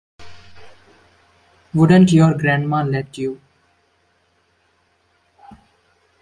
Wouldn't 1.75 2.11
your 2.11 2.33
grandma 2.35 2.81
let 2.81 3.19
you? 3.19 3.39